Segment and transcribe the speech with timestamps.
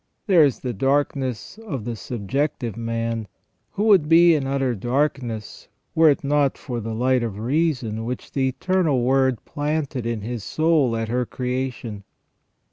[0.25, 3.27] There is the darkness of the subjective man,
[3.73, 8.31] who would be in utter darkness were it not for the light of reason which
[8.31, 12.03] the Eternal Word planted in his soul at her creation.